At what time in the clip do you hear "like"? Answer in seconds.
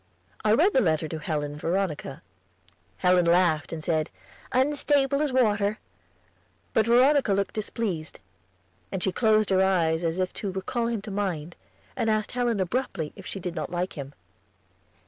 13.69-13.93